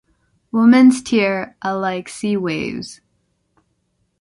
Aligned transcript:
Women’s 0.51 1.03
tear 1.03 1.55
a 1.61 1.77
like 1.77 2.09
sea 2.09 2.35
waves. 2.35 3.01